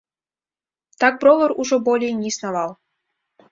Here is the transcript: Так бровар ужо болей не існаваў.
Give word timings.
Так 1.03 1.13
бровар 1.25 1.55
ужо 1.65 1.75
болей 1.91 2.13
не 2.25 2.35
існаваў. 2.35 2.69